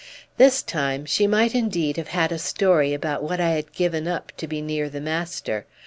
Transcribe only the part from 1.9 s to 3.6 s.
have had a story about what I